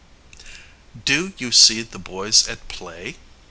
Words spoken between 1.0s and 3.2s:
]Do you see the boys at play?